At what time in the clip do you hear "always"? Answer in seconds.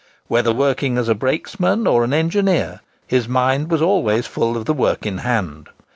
3.83-4.25